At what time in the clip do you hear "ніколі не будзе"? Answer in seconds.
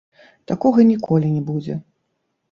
0.91-1.75